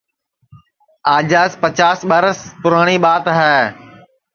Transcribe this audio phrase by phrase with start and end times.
[1.15, 3.59] آجاس پچاس ٻرس پُراٹؔی ٻات ہے